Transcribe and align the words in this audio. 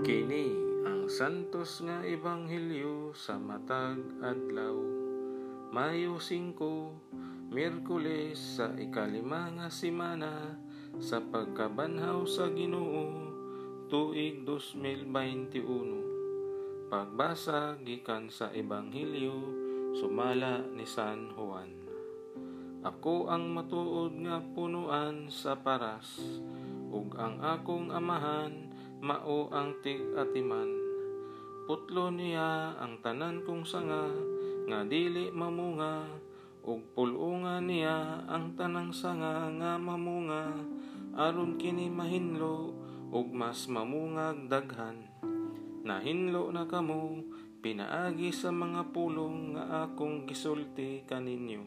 Kini 0.00 0.56
ang 0.88 1.12
santos 1.12 1.84
nga 1.84 2.00
ebanghelyo 2.00 3.12
sa 3.12 3.36
matag 3.36 4.00
adlaw. 4.24 4.72
Mayo 5.76 6.16
5, 6.16 7.52
Miyerkules 7.52 8.56
sa 8.56 8.72
ikalima 8.80 9.52
nga 9.52 9.68
semana 9.68 10.56
sa 10.96 11.20
pagkabanhaw 11.20 12.24
sa 12.24 12.48
Ginoo 12.48 13.12
tuig 13.92 14.40
2021. 14.48 16.88
Pagbasa 16.88 17.76
gikan 17.84 18.32
sa 18.32 18.48
ebanghelyo 18.56 19.36
sumala 20.00 20.64
ni 20.72 20.88
San 20.88 21.28
Juan. 21.36 21.76
Ako 22.88 23.28
ang 23.28 23.52
matuod 23.52 24.16
nga 24.24 24.40
punuan 24.56 25.28
sa 25.28 25.60
paras 25.60 26.40
ug 26.88 27.20
ang 27.20 27.36
akong 27.44 27.92
amahan 27.92 28.69
mao 29.00 29.48
ang 29.48 29.80
tig-atiman. 29.80 30.68
Putlo 31.64 32.12
niya 32.12 32.76
ang 32.76 33.00
tanan 33.00 33.40
kong 33.48 33.64
sanga, 33.64 34.12
nga 34.68 34.84
dili 34.84 35.32
mamunga, 35.32 36.04
ug 36.60 36.84
pulunga 36.92 37.64
niya 37.64 38.28
ang 38.28 38.52
tanang 38.60 38.92
sanga 38.92 39.48
nga 39.56 39.80
mamunga, 39.80 40.52
aron 41.16 41.56
kini 41.56 41.88
mahinlo, 41.88 42.76
ug 43.08 43.26
mas 43.32 43.64
mamungag 43.72 44.52
daghan. 44.52 45.08
Nahinlo 45.80 46.52
na 46.52 46.68
kamo, 46.68 47.24
pinaagi 47.64 48.36
sa 48.36 48.52
mga 48.52 48.92
pulong 48.92 49.56
nga 49.56 49.88
akong 49.88 50.28
gisulti 50.28 51.08
kaninyo. 51.08 51.64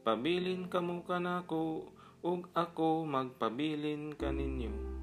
Pabilin 0.00 0.72
kamo 0.72 1.04
kanako, 1.04 1.92
ug 2.24 2.48
ako 2.56 3.04
magpabilin 3.04 4.16
kaninyo 4.16 4.95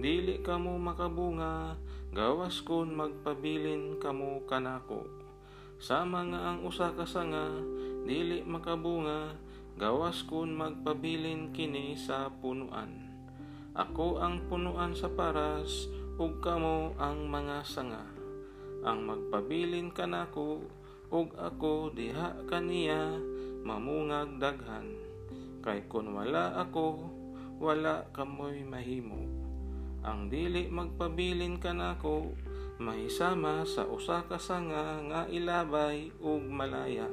dili 0.00 0.40
kamo 0.40 0.80
makabunga 0.80 1.76
gawas 2.16 2.64
kun 2.64 2.96
magpabilin 2.96 4.00
kamo 4.00 4.48
kanako. 4.48 5.04
Sama 5.76 6.24
nga 6.24 6.40
ang 6.40 6.64
usa 6.64 6.96
ka 6.96 7.04
sanga 7.04 7.52
dili 8.08 8.40
makabunga 8.40 9.36
gawas 9.76 10.24
kun 10.24 10.56
magpabilin 10.56 11.52
kini 11.52 12.00
sa 12.00 12.32
punuan. 12.32 13.12
Ako 13.76 14.24
ang 14.24 14.48
punuan 14.48 14.96
sa 14.96 15.12
paras 15.12 15.92
ug 16.16 16.40
kamo 16.40 16.96
ang 16.96 17.28
mga 17.28 17.60
sanga. 17.68 18.08
Ang 18.80 19.04
magpabilin 19.04 19.92
kanako 19.92 20.64
ug 21.12 21.28
ako 21.36 21.92
diha 21.92 22.48
kaniya 22.48 23.20
mamungag 23.68 24.40
daghan. 24.40 24.96
Kay 25.60 25.84
kun 25.92 26.16
wala 26.16 26.56
ako 26.56 27.04
wala 27.60 28.08
kamoy 28.16 28.64
mahimo 28.64 29.49
ang 30.00 30.32
dili 30.32 30.72
magpabilin 30.72 31.60
kanako 31.60 32.32
mahisama 32.80 33.68
sa 33.68 33.84
usa 33.84 34.24
ka 34.24 34.40
sanga 34.40 34.96
nga 35.04 35.20
ilabay 35.28 36.08
ug 36.24 36.40
malaya. 36.48 37.04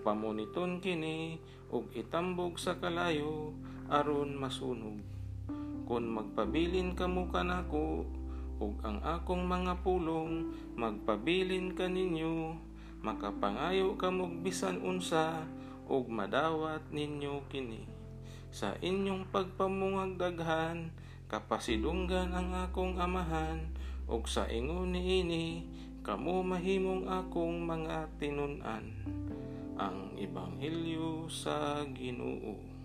Pamuniton 0.00 0.80
kini 0.80 1.36
ug 1.68 1.92
itambog 1.92 2.56
sa 2.56 2.80
kalayo 2.80 3.52
aron 3.92 4.40
masunog. 4.40 5.04
Kun 5.84 6.08
magpabilin 6.08 6.96
kamo 6.96 7.28
kanako 7.28 8.08
ug 8.56 8.72
ang 8.80 9.04
akong 9.04 9.44
mga 9.44 9.84
pulong 9.84 10.48
magpabilin 10.80 11.76
kaninyo 11.76 12.56
makapangayo 13.04 14.00
kamo 14.00 14.32
bisan 14.40 14.80
unsa 14.80 15.44
ug 15.84 16.08
madawat 16.08 16.88
ninyo 16.88 17.44
kini. 17.52 17.84
Sa 18.48 18.72
inyong 18.80 19.28
pagpamungag 19.28 20.16
daghan 20.16 20.88
kapasidunggan 21.28 22.32
ang 22.32 22.56
akong 22.56 22.96
amahan 22.96 23.68
ug 24.08 24.24
sa 24.24 24.48
ingon 24.48 24.96
niini 24.96 25.68
kamo 26.00 26.40
mahimong 26.40 27.04
akong 27.04 27.68
mga 27.68 28.08
tinun-an. 28.16 28.84
Ang 29.76 30.16
ebanghelyo 30.16 31.28
sa 31.28 31.84
Ginoo 31.92 32.77